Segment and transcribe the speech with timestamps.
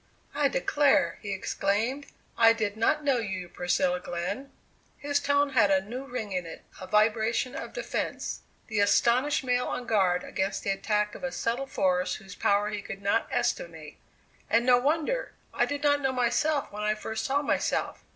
[0.33, 2.07] "I declare!" he exclaimed.
[2.35, 4.51] "I did not know you, Priscilla Glenn."
[4.97, 9.67] His tone had a new ring in it, a vibration of defence the astonished male
[9.67, 13.97] on guard against the attack of a subtle force whose power he could not estimate.
[14.49, 15.33] "And no wonder.
[15.53, 18.03] I did not know myself when I first saw myself.